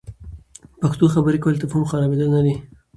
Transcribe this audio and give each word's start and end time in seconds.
پښتو 0.81 1.05
خبرې 1.13 1.37
کول، 1.43 1.55
د 1.57 1.61
تفهم 1.61 1.83
خرابیدل 1.89 2.29
نه 2.35 2.41
وي. 2.45 2.55